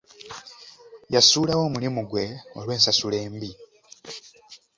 Yasuulawo 1.13 1.61
omulimu 1.67 2.01
gwe 2.09 2.25
olw’ensasula 2.57 3.17
embi. 3.25 3.51